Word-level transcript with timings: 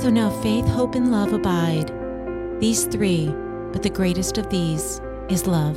So 0.00 0.08
now 0.08 0.30
faith, 0.40 0.66
hope, 0.66 0.94
and 0.94 1.12
love 1.12 1.34
abide. 1.34 1.92
These 2.58 2.86
three, 2.86 3.26
but 3.70 3.82
the 3.82 3.90
greatest 3.90 4.38
of 4.38 4.48
these 4.48 4.98
is 5.28 5.46
love. 5.46 5.76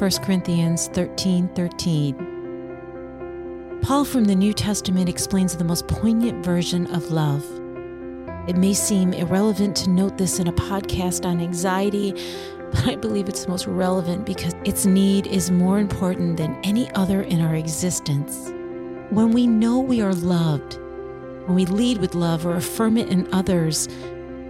1 0.00 0.10
Corinthians 0.22 0.88
13 0.88 1.48
13. 1.48 3.78
Paul 3.82 4.06
from 4.06 4.24
the 4.24 4.34
New 4.34 4.54
Testament 4.54 5.10
explains 5.10 5.54
the 5.54 5.64
most 5.64 5.88
poignant 5.88 6.42
version 6.42 6.86
of 6.94 7.10
love. 7.10 7.44
It 8.48 8.56
may 8.56 8.72
seem 8.72 9.12
irrelevant 9.12 9.76
to 9.76 9.90
note 9.90 10.16
this 10.16 10.38
in 10.38 10.48
a 10.48 10.52
podcast 10.52 11.26
on 11.26 11.42
anxiety, 11.42 12.12
but 12.70 12.86
I 12.86 12.96
believe 12.96 13.28
it's 13.28 13.46
most 13.46 13.66
relevant 13.66 14.24
because 14.24 14.54
its 14.64 14.86
need 14.86 15.26
is 15.26 15.50
more 15.50 15.80
important 15.80 16.38
than 16.38 16.58
any 16.64 16.90
other 16.92 17.20
in 17.20 17.42
our 17.42 17.56
existence. 17.56 18.50
When 19.10 19.32
we 19.32 19.46
know 19.46 19.80
we 19.80 20.00
are 20.00 20.14
loved, 20.14 20.78
when 21.50 21.56
we 21.56 21.66
lead 21.66 21.98
with 21.98 22.14
love 22.14 22.46
or 22.46 22.54
affirm 22.54 22.96
it 22.96 23.08
in 23.08 23.26
others, 23.34 23.88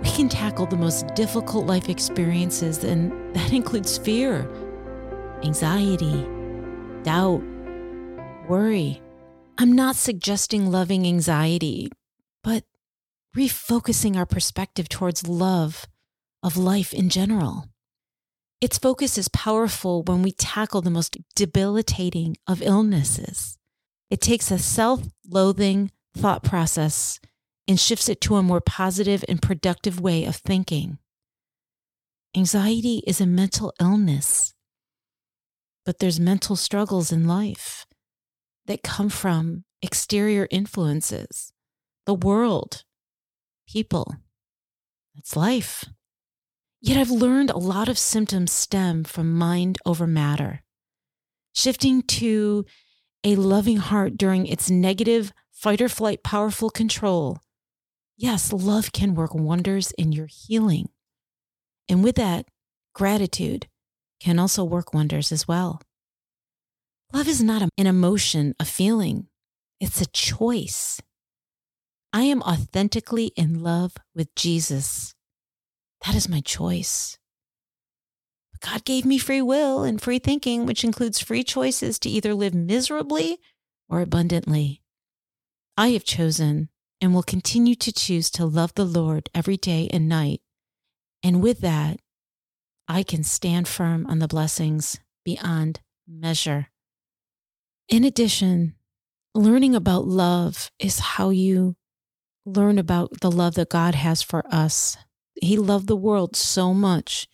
we 0.02 0.10
can 0.10 0.28
tackle 0.28 0.66
the 0.66 0.77
most 0.77 1.06
difficult 1.14 1.64
life 1.64 1.88
experiences, 1.88 2.84
and 2.84 3.34
that 3.34 3.52
includes 3.54 3.96
fear, 3.96 4.46
anxiety, 5.42 6.28
doubt, 7.02 7.42
worry. 8.50 9.00
I'm 9.56 9.73
not 9.73 9.96
suggesting 9.96 10.70
loving 10.70 11.06
anxiety, 11.06 11.88
but 12.45 12.64
refocusing 13.34 14.14
our 14.18 14.26
perspective 14.26 14.87
towards 14.90 15.26
love 15.26 15.87
of 16.42 16.59
life 16.59 16.92
in 16.92 17.09
general. 17.09 17.64
Its 18.60 18.76
focus 18.76 19.16
is 19.16 19.28
powerful 19.28 20.02
when 20.02 20.20
we 20.20 20.32
tackle 20.32 20.82
the 20.82 20.90
most 20.90 21.16
debilitating 21.34 22.37
of 22.46 22.60
illnesses. 22.60 23.56
It 24.10 24.21
takes 24.21 24.51
a 24.51 24.59
self 24.59 25.01
loathing 25.26 25.93
thought 26.16 26.42
process 26.42 27.20
and 27.68 27.78
shifts 27.78 28.08
it 28.08 28.20
to 28.22 28.36
a 28.36 28.42
more 28.42 28.60
positive 28.60 29.24
and 29.28 29.40
productive 29.40 30.00
way 30.00 30.24
of 30.24 30.36
thinking. 30.36 30.98
Anxiety 32.36 33.02
is 33.06 33.20
a 33.20 33.26
mental 33.26 33.72
illness, 33.80 34.54
but 35.84 35.98
there's 35.98 36.20
mental 36.20 36.56
struggles 36.56 37.12
in 37.12 37.26
life 37.26 37.86
that 38.66 38.82
come 38.82 39.08
from 39.08 39.64
exterior 39.82 40.46
influences, 40.50 41.52
the 42.06 42.14
world, 42.14 42.84
people. 43.68 44.16
That's 45.14 45.36
life. 45.36 45.84
Yet 46.80 46.98
I've 46.98 47.10
learned 47.10 47.50
a 47.50 47.58
lot 47.58 47.88
of 47.88 47.98
symptoms 47.98 48.52
stem 48.52 49.04
from 49.04 49.34
mind 49.34 49.78
over 49.84 50.06
matter. 50.06 50.62
Shifting 51.52 52.02
to 52.02 52.64
a 53.24 53.34
loving 53.36 53.76
heart 53.76 54.16
during 54.16 54.46
its 54.46 54.70
negative 54.70 55.32
fight 55.52 55.80
or 55.80 55.88
flight 55.88 56.23
powerful 56.23 56.70
control. 56.70 57.38
Yes, 58.16 58.52
love 58.52 58.93
can 58.93 59.15
work 59.15 59.34
wonders 59.34 59.93
in 59.93 60.12
your 60.12 60.29
healing. 60.30 60.88
And 61.88 62.04
with 62.04 62.16
that, 62.16 62.46
gratitude 62.95 63.66
can 64.21 64.38
also 64.38 64.62
work 64.62 64.93
wonders 64.93 65.32
as 65.32 65.48
well. 65.48 65.81
Love 67.12 67.26
is 67.26 67.43
not 67.43 67.62
an 67.62 67.87
emotion, 67.87 68.54
a 68.60 68.65
feeling, 68.65 69.26
it's 69.81 70.00
a 70.00 70.06
choice. 70.06 71.00
I 72.12 72.22
am 72.22 72.43
authentically 72.43 73.32
in 73.37 73.62
love 73.62 73.94
with 74.15 74.34
Jesus. 74.34 75.15
That 76.04 76.15
is 76.15 76.28
my 76.28 76.41
choice. 76.41 77.19
God 78.60 78.84
gave 78.84 79.06
me 79.06 79.16
free 79.16 79.43
will 79.43 79.84
and 79.84 80.00
free 80.00 80.19
thinking, 80.19 80.66
which 80.66 80.84
includes 80.84 81.21
free 81.21 81.43
choices 81.43 81.98
to 82.00 82.10
either 82.10 82.34
live 82.34 82.54
miserably 82.54 83.38
or 83.88 84.03
abundantly. 84.03 84.82
I 85.81 85.92
have 85.92 86.04
chosen 86.04 86.69
and 87.00 87.15
will 87.15 87.22
continue 87.22 87.75
to 87.75 87.91
choose 87.91 88.28
to 88.32 88.44
love 88.44 88.75
the 88.75 88.84
Lord 88.84 89.31
every 89.34 89.56
day 89.56 89.88
and 89.91 90.10
night. 90.10 90.43
And 91.22 91.43
with 91.43 91.62
that, 91.62 92.00
I 92.87 93.03
can 93.03 93.25
stand 93.25 93.66
firm 93.66 94.06
on 94.06 94.19
the 94.19 94.28
blessings 94.28 95.00
beyond 95.25 95.81
measure. 96.06 96.69
In 97.88 98.05
addition, 98.05 98.75
learning 99.34 99.75
about 99.75 100.06
love 100.06 100.71
is 100.78 100.99
how 100.99 101.31
you 101.31 101.77
learn 102.44 102.78
about 102.78 103.22
the 103.22 103.31
love 103.31 103.55
that 103.55 103.71
God 103.71 103.94
has 103.94 104.21
for 104.21 104.44
us. 104.53 104.99
He 105.41 105.56
loved 105.56 105.87
the 105.87 105.97
world 105.97 106.37
so 106.37 106.75
much 106.75 107.26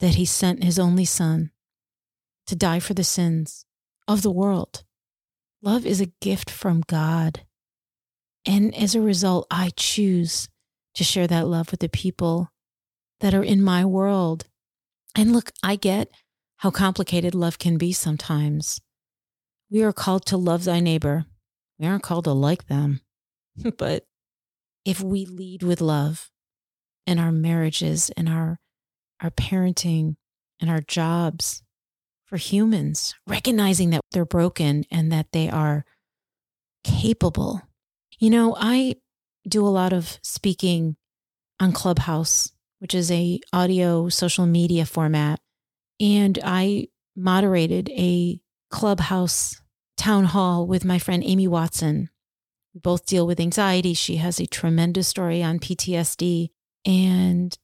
that 0.00 0.16
he 0.16 0.24
sent 0.24 0.64
his 0.64 0.76
only 0.76 1.04
son 1.04 1.52
to 2.48 2.56
die 2.56 2.80
for 2.80 2.94
the 2.94 3.04
sins 3.04 3.64
of 4.08 4.22
the 4.22 4.32
world. 4.32 4.82
Love 5.62 5.86
is 5.86 6.00
a 6.00 6.12
gift 6.20 6.50
from 6.50 6.82
God. 6.88 7.42
And 8.46 8.74
as 8.74 8.94
a 8.94 9.00
result, 9.00 9.46
I 9.50 9.70
choose 9.76 10.48
to 10.94 11.04
share 11.04 11.26
that 11.26 11.46
love 11.46 11.70
with 11.70 11.80
the 11.80 11.88
people 11.88 12.50
that 13.20 13.34
are 13.34 13.42
in 13.42 13.62
my 13.62 13.84
world. 13.84 14.46
And 15.16 15.32
look, 15.32 15.52
I 15.62 15.76
get 15.76 16.08
how 16.58 16.70
complicated 16.70 17.34
love 17.34 17.58
can 17.58 17.78
be 17.78 17.92
sometimes. 17.92 18.80
We 19.70 19.82
are 19.82 19.92
called 19.92 20.26
to 20.26 20.36
love 20.36 20.64
thy 20.64 20.80
neighbor. 20.80 21.24
We 21.78 21.86
aren't 21.86 22.02
called 22.02 22.24
to 22.24 22.32
like 22.32 22.66
them. 22.66 23.00
but 23.78 24.04
if 24.84 25.00
we 25.00 25.24
lead 25.24 25.62
with 25.62 25.80
love 25.80 26.30
in 27.06 27.18
our 27.18 27.32
marriages, 27.32 28.10
in 28.10 28.28
our, 28.28 28.58
our 29.20 29.30
parenting, 29.30 30.16
in 30.60 30.68
our 30.68 30.80
jobs 30.80 31.62
for 32.26 32.36
humans, 32.36 33.14
recognizing 33.26 33.90
that 33.90 34.00
they're 34.10 34.24
broken 34.24 34.84
and 34.90 35.12
that 35.12 35.26
they 35.32 35.48
are 35.48 35.84
capable 36.84 37.62
you 38.18 38.30
know, 38.30 38.56
I 38.58 38.96
do 39.48 39.66
a 39.66 39.68
lot 39.68 39.92
of 39.92 40.18
speaking 40.22 40.96
on 41.60 41.72
Clubhouse, 41.72 42.50
which 42.78 42.94
is 42.94 43.10
a 43.10 43.40
audio 43.52 44.08
social 44.08 44.46
media 44.46 44.86
format, 44.86 45.40
and 46.00 46.38
I 46.44 46.88
moderated 47.16 47.88
a 47.90 48.40
Clubhouse 48.70 49.60
town 49.96 50.24
hall 50.24 50.66
with 50.66 50.84
my 50.84 50.98
friend 50.98 51.22
Amy 51.24 51.46
Watson. 51.46 52.08
We 52.74 52.80
both 52.80 53.06
deal 53.06 53.26
with 53.26 53.38
anxiety. 53.38 53.94
She 53.94 54.16
has 54.16 54.40
a 54.40 54.46
tremendous 54.46 55.08
story 55.08 55.42
on 55.42 55.58
PTSD. 55.58 56.48
And 56.84 57.56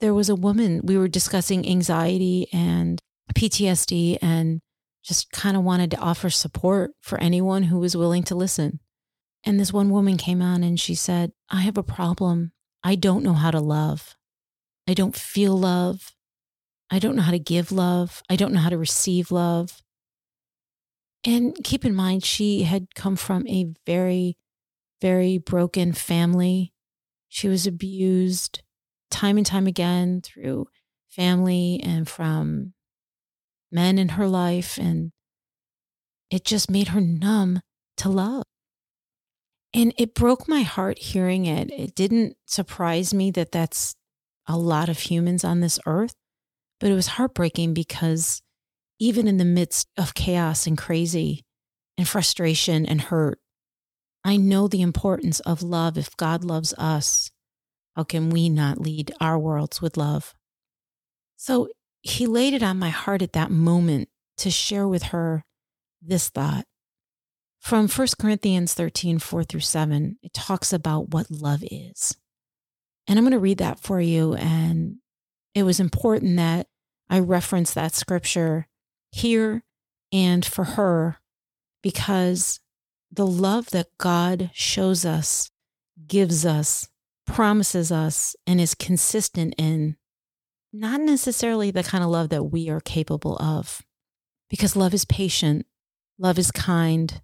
there 0.00 0.14
was 0.14 0.28
a 0.28 0.34
woman, 0.34 0.80
we 0.84 0.98
were 0.98 1.08
discussing 1.08 1.68
anxiety 1.68 2.48
and 2.52 3.00
PTSD 3.34 4.18
and 4.22 4.60
just 5.04 5.30
kind 5.32 5.56
of 5.56 5.62
wanted 5.62 5.90
to 5.92 5.98
offer 5.98 6.30
support 6.30 6.92
for 7.00 7.20
anyone 7.20 7.64
who 7.64 7.78
was 7.78 7.96
willing 7.96 8.22
to 8.24 8.34
listen. 8.34 8.80
And 9.44 9.60
this 9.60 9.72
one 9.72 9.90
woman 9.90 10.16
came 10.16 10.40
on 10.40 10.62
and 10.62 10.80
she 10.80 10.94
said, 10.94 11.32
I 11.50 11.60
have 11.60 11.76
a 11.76 11.82
problem. 11.82 12.52
I 12.82 12.94
don't 12.94 13.22
know 13.22 13.34
how 13.34 13.50
to 13.50 13.60
love. 13.60 14.16
I 14.88 14.94
don't 14.94 15.16
feel 15.16 15.56
love. 15.56 16.12
I 16.90 16.98
don't 16.98 17.16
know 17.16 17.22
how 17.22 17.32
to 17.32 17.38
give 17.38 17.72
love. 17.72 18.22
I 18.28 18.36
don't 18.36 18.52
know 18.52 18.60
how 18.60 18.68
to 18.70 18.78
receive 18.78 19.30
love. 19.30 19.82
And 21.24 21.56
keep 21.64 21.84
in 21.84 21.94
mind, 21.94 22.24
she 22.24 22.62
had 22.62 22.94
come 22.94 23.16
from 23.16 23.46
a 23.48 23.72
very, 23.86 24.36
very 25.00 25.38
broken 25.38 25.92
family. 25.92 26.72
She 27.28 27.48
was 27.48 27.66
abused 27.66 28.62
time 29.10 29.36
and 29.36 29.46
time 29.46 29.66
again 29.66 30.20
through 30.22 30.66
family 31.08 31.80
and 31.82 32.08
from 32.08 32.74
men 33.72 33.98
in 33.98 34.10
her 34.10 34.28
life. 34.28 34.78
And 34.78 35.12
it 36.30 36.44
just 36.44 36.70
made 36.70 36.88
her 36.88 37.00
numb 37.00 37.60
to 37.98 38.08
love. 38.08 38.44
And 39.74 39.92
it 39.98 40.14
broke 40.14 40.46
my 40.46 40.62
heart 40.62 40.98
hearing 40.98 41.46
it. 41.46 41.68
It 41.72 41.96
didn't 41.96 42.36
surprise 42.46 43.12
me 43.12 43.32
that 43.32 43.50
that's 43.50 43.96
a 44.46 44.56
lot 44.56 44.88
of 44.88 45.00
humans 45.00 45.42
on 45.42 45.60
this 45.60 45.80
earth, 45.84 46.14
but 46.78 46.90
it 46.90 46.94
was 46.94 47.08
heartbreaking 47.08 47.74
because 47.74 48.40
even 49.00 49.26
in 49.26 49.38
the 49.38 49.44
midst 49.44 49.88
of 49.96 50.14
chaos 50.14 50.68
and 50.68 50.78
crazy 50.78 51.44
and 51.98 52.06
frustration 52.06 52.86
and 52.86 53.00
hurt, 53.00 53.40
I 54.24 54.36
know 54.36 54.68
the 54.68 54.80
importance 54.80 55.40
of 55.40 55.60
love. 55.60 55.98
If 55.98 56.16
God 56.16 56.44
loves 56.44 56.72
us, 56.78 57.32
how 57.96 58.04
can 58.04 58.30
we 58.30 58.48
not 58.48 58.80
lead 58.80 59.12
our 59.20 59.38
worlds 59.38 59.82
with 59.82 59.96
love? 59.96 60.34
So 61.36 61.68
he 62.02 62.26
laid 62.26 62.54
it 62.54 62.62
on 62.62 62.78
my 62.78 62.90
heart 62.90 63.22
at 63.22 63.32
that 63.32 63.50
moment 63.50 64.08
to 64.38 64.50
share 64.50 64.86
with 64.86 65.04
her 65.04 65.42
this 66.00 66.28
thought. 66.28 66.64
From 67.64 67.88
1 67.88 68.08
Corinthians 68.20 68.74
13, 68.74 69.18
4 69.18 69.42
through 69.42 69.60
7, 69.60 70.18
it 70.22 70.34
talks 70.34 70.70
about 70.70 71.14
what 71.14 71.30
love 71.30 71.64
is. 71.70 72.14
And 73.08 73.18
I'm 73.18 73.24
going 73.24 73.32
to 73.32 73.38
read 73.38 73.56
that 73.56 73.80
for 73.80 74.02
you. 74.02 74.34
And 74.34 74.96
it 75.54 75.62
was 75.62 75.80
important 75.80 76.36
that 76.36 76.66
I 77.08 77.20
reference 77.20 77.72
that 77.72 77.94
scripture 77.94 78.68
here 79.12 79.64
and 80.12 80.44
for 80.44 80.64
her 80.64 81.16
because 81.82 82.60
the 83.10 83.26
love 83.26 83.70
that 83.70 83.86
God 83.96 84.50
shows 84.52 85.06
us, 85.06 85.50
gives 86.06 86.44
us, 86.44 86.90
promises 87.26 87.90
us, 87.90 88.36
and 88.46 88.60
is 88.60 88.74
consistent 88.74 89.54
in, 89.56 89.96
not 90.70 91.00
necessarily 91.00 91.70
the 91.70 91.82
kind 91.82 92.04
of 92.04 92.10
love 92.10 92.28
that 92.28 92.44
we 92.44 92.68
are 92.68 92.80
capable 92.80 93.38
of. 93.38 93.80
Because 94.50 94.76
love 94.76 94.92
is 94.92 95.06
patient, 95.06 95.64
love 96.18 96.38
is 96.38 96.50
kind, 96.50 97.22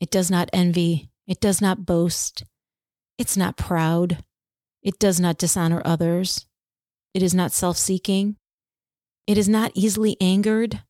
it 0.00 0.10
does 0.10 0.30
not 0.30 0.50
envy. 0.52 1.10
It 1.26 1.40
does 1.40 1.60
not 1.60 1.86
boast. 1.86 2.44
It's 3.18 3.36
not 3.36 3.56
proud. 3.56 4.18
It 4.82 4.98
does 4.98 5.18
not 5.18 5.38
dishonor 5.38 5.82
others. 5.84 6.46
It 7.14 7.22
is 7.22 7.34
not 7.34 7.52
self 7.52 7.76
seeking. 7.76 8.36
It 9.26 9.38
is 9.38 9.48
not 9.48 9.72
easily 9.74 10.16
angered. 10.20 10.82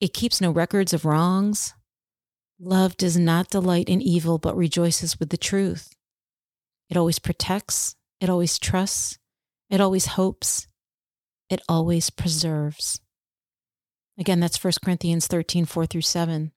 It 0.00 0.14
keeps 0.14 0.40
no 0.40 0.50
records 0.50 0.92
of 0.92 1.04
wrongs. 1.04 1.74
Love 2.58 2.96
does 2.96 3.16
not 3.16 3.50
delight 3.50 3.88
in 3.88 4.00
evil, 4.00 4.38
but 4.38 4.56
rejoices 4.56 5.20
with 5.20 5.28
the 5.28 5.36
truth. 5.36 5.92
It 6.88 6.96
always 6.96 7.18
protects. 7.18 7.94
It 8.20 8.30
always 8.30 8.58
trusts. 8.58 9.18
It 9.68 9.80
always 9.80 10.06
hopes. 10.06 10.66
It 11.50 11.60
always 11.68 12.10
preserves. 12.10 13.00
Again, 14.18 14.40
that's 14.40 14.62
1 14.62 14.72
Corinthians 14.84 15.26
13, 15.26 15.66
4 15.66 15.86
through 15.86 16.00
7. 16.00 16.52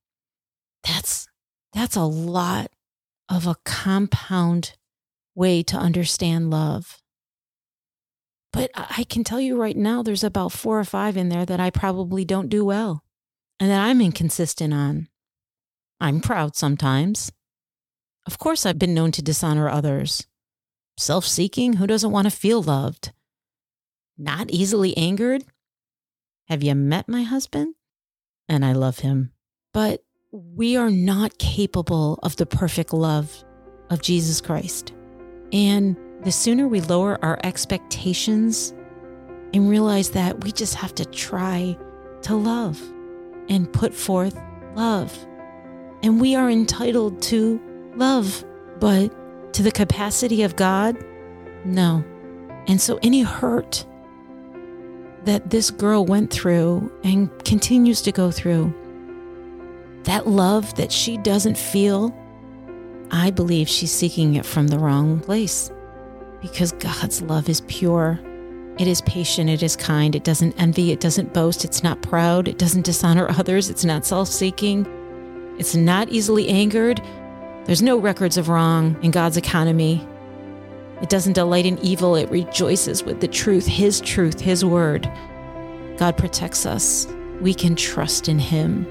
That's, 0.83 1.27
that's 1.74 1.95
a 1.95 2.04
lot 2.04 2.71
of 3.30 3.45
a 3.45 3.56
compound 3.63 4.74
way 5.36 5.63
to 5.63 5.77
understand 5.77 6.50
love. 6.50 7.00
But 8.51 8.71
I 8.75 9.06
can 9.07 9.24
tell 9.24 9.39
you 9.39 9.56
right 9.56 9.77
now, 9.77 10.01
there's 10.01 10.24
about 10.24 10.51
four 10.51 10.80
or 10.80 10.83
five 10.83 11.16
in 11.16 11.30
there 11.30 11.45
that 11.45 11.60
I 11.60 11.69
probably 11.69 12.25
don't 12.25 12.50
do 12.50 12.66
well 12.66 13.04
and 13.60 13.69
that 13.69 13.80
I'm 13.80 14.01
inconsistent 14.01 14.74
on. 14.74 15.07
I'm 16.00 16.19
proud 16.19 16.56
sometimes. 16.56 17.31
Of 18.25 18.39
course, 18.39 18.66
I've 18.66 18.80
been 18.80 18.94
known 18.94 19.12
to 19.13 19.21
dishonor 19.21 19.69
others. 19.69 20.25
Self 20.98 21.25
seeking, 21.25 21.74
who 21.74 21.88
doesn't 21.88 22.12
want 22.12 22.25
to 22.25 22.31
feel 22.31 22.62
loved? 22.62 23.12
Not 24.18 24.50
easily 24.50 24.98
angered? 24.98 25.45
Have 26.48 26.63
you 26.63 26.75
met 26.75 27.07
my 27.07 27.24
husband? 27.24 27.75
And 28.48 28.66
I 28.66 28.74
love 28.74 29.00
him. 29.00 29.31
But 29.74 30.04
we 30.31 30.78
are 30.78 30.92
not 30.92 31.40
capable 31.40 32.20
of 32.22 32.36
the 32.36 32.46
perfect 32.46 32.94
love 32.94 33.44
of 33.90 34.02
Jesus 34.02 34.42
Christ. 34.42 34.94
And 35.52 35.98
the 36.24 36.31
sooner 36.31 36.68
we 36.68 36.81
lower 36.81 37.18
our 37.24 37.40
expectations 37.44 38.74
and 39.54 39.68
realize 39.68 40.12
that 40.12 40.44
we 40.44 40.52
just 40.52 40.76
have 40.76 40.94
to 40.96 41.06
try 41.06 41.76
to 42.22 42.36
love 42.36 42.80
and 43.48 43.72
put 43.74 43.92
forth 43.94 44.40
love. 44.76 45.18
And 46.04 46.22
we 46.22 46.36
are 46.36 46.50
entitled 46.50 47.24
to 47.24 47.60
love, 47.96 48.46
but 48.80 49.54
to 49.54 49.64
the 49.64 49.72
capacity 49.72 50.44
of 50.44 50.56
God, 50.56 50.96
no. 51.66 52.04
And 52.68 52.80
so 52.80 53.00
any 53.02 53.24
hurt 53.24 53.84
that 55.24 55.50
this 55.50 55.72
girl 55.72 56.06
went 56.06 56.31
through 56.31 56.92
and 57.04 57.31
continues 57.46 58.04
to 58.04 58.12
go 58.12 58.30
through, 58.30 58.72
that 60.04 60.28
love 60.28 60.75
that 60.75 60.92
she 60.92 61.18
doesn't 61.18 61.57
feel, 61.57 62.16
I 63.12 63.31
believe 63.31 63.68
she's 63.68 63.92
seeking 63.92 64.36
it 64.36 64.46
from 64.46 64.68
the 64.68 64.80
wrong 64.80 65.19
place 65.19 65.72
because 66.42 66.72
God's 66.74 67.22
love 67.22 67.50
is 67.50 67.62
pure. 67.62 68.19
It 68.78 68.88
is 68.88 69.01
patient, 69.01 69.50
it 69.50 69.62
is 69.62 69.75
kind, 69.75 70.16
it 70.16 70.24
doesn't 70.24 70.57
envy, 70.57 70.92
it 70.92 71.01
doesn't 71.01 71.34
boast, 71.34 71.66
it's 71.66 71.84
not 71.84 72.01
proud, 72.01 72.48
it 72.48 72.57
doesn't 72.57 72.86
dishonor 72.86 73.30
others, 73.38 73.69
it's 73.69 73.84
not 73.84 74.06
self 74.06 74.30
seeking, 74.30 74.86
it's 75.60 75.75
not 75.75 76.10
easily 76.10 76.48
angered. 76.48 77.02
There's 77.66 77.81
no 77.81 77.98
records 77.98 78.38
of 78.38 78.48
wrong 78.48 78.98
in 79.04 79.12
God's 79.12 79.38
economy. 79.38 80.07
It 81.02 81.10
doesn't 81.10 81.34
delight 81.34 81.66
in 81.66 81.78
evil, 81.80 82.16
it 82.16 82.31
rejoices 82.31 83.04
with 83.04 83.19
the 83.19 83.28
truth, 83.28 83.66
His 83.66 84.00
truth, 84.02 84.40
His 84.40 84.63
word. 84.63 85.12
God 85.98 86.18
protects 86.18 86.66
us. 86.66 87.06
We 87.42 87.54
can 87.54 87.75
trust 87.75 88.30
in 88.30 88.40
Him. 88.40 88.86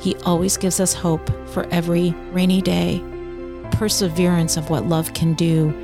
He 0.00 0.16
always 0.24 0.56
gives 0.56 0.80
us 0.80 0.94
hope 0.94 1.30
for 1.48 1.66
every 1.70 2.12
rainy 2.32 2.60
day, 2.60 3.02
perseverance 3.72 4.56
of 4.56 4.70
what 4.70 4.86
love 4.86 5.14
can 5.14 5.34
do 5.34 5.74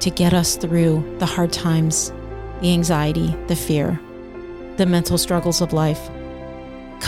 to 0.00 0.10
get 0.10 0.34
us 0.34 0.56
through 0.56 1.16
the 1.18 1.26
hard 1.26 1.52
times, 1.52 2.12
the 2.60 2.72
anxiety, 2.72 3.34
the 3.46 3.56
fear, 3.56 4.00
the 4.76 4.86
mental 4.86 5.18
struggles 5.18 5.60
of 5.60 5.72
life. 5.72 6.10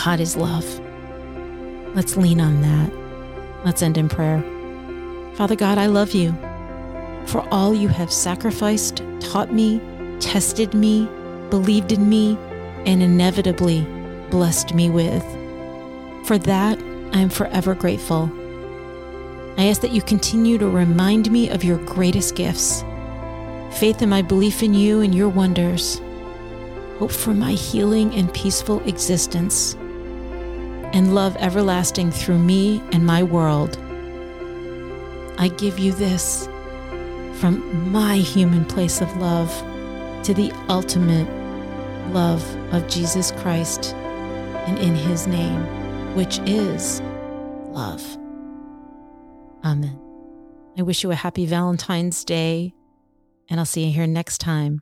God 0.04 0.20
is 0.20 0.36
love. 0.36 0.66
Let's 1.94 2.16
lean 2.16 2.40
on 2.40 2.62
that. 2.62 2.92
Let's 3.64 3.82
end 3.82 3.98
in 3.98 4.08
prayer. 4.08 4.42
Father 5.34 5.56
God, 5.56 5.78
I 5.78 5.86
love 5.86 6.12
you 6.12 6.36
for 7.28 7.46
all 7.50 7.74
you 7.74 7.88
have 7.88 8.10
sacrificed, 8.10 9.02
taught 9.20 9.52
me, 9.52 9.82
tested 10.18 10.72
me, 10.72 11.06
believed 11.50 11.92
in 11.92 12.08
me, 12.08 12.38
and 12.86 13.02
inevitably 13.02 13.86
blessed 14.30 14.74
me 14.74 14.88
with. 14.88 15.37
For 16.28 16.36
that, 16.36 16.78
I 17.14 17.20
am 17.20 17.30
forever 17.30 17.74
grateful. 17.74 18.30
I 19.56 19.68
ask 19.68 19.80
that 19.80 19.92
you 19.92 20.02
continue 20.02 20.58
to 20.58 20.68
remind 20.68 21.32
me 21.32 21.48
of 21.48 21.64
your 21.64 21.78
greatest 21.78 22.34
gifts 22.34 22.84
faith 23.78 24.02
in 24.02 24.10
my 24.10 24.20
belief 24.20 24.62
in 24.62 24.74
you 24.74 25.00
and 25.00 25.14
your 25.14 25.30
wonders, 25.30 26.02
hope 26.98 27.12
for 27.12 27.32
my 27.32 27.52
healing 27.52 28.12
and 28.12 28.30
peaceful 28.34 28.86
existence, 28.86 29.72
and 30.92 31.14
love 31.14 31.34
everlasting 31.38 32.10
through 32.10 32.40
me 32.40 32.82
and 32.92 33.06
my 33.06 33.22
world. 33.22 33.78
I 35.38 35.48
give 35.48 35.78
you 35.78 35.92
this 35.92 36.46
from 37.40 37.90
my 37.90 38.18
human 38.18 38.66
place 38.66 39.00
of 39.00 39.16
love 39.16 39.48
to 40.24 40.34
the 40.34 40.52
ultimate 40.68 41.26
love 42.12 42.44
of 42.74 42.86
Jesus 42.86 43.30
Christ 43.30 43.94
and 44.66 44.78
in 44.78 44.94
his 44.94 45.26
name, 45.26 45.77
which 46.18 46.40
is 46.46 47.00
love. 47.68 48.02
Amen. 49.64 49.96
I 50.76 50.82
wish 50.82 51.04
you 51.04 51.12
a 51.12 51.14
happy 51.14 51.46
Valentine's 51.46 52.24
Day, 52.24 52.74
and 53.48 53.60
I'll 53.60 53.66
see 53.66 53.84
you 53.84 53.92
here 53.92 54.08
next 54.08 54.38
time 54.38 54.80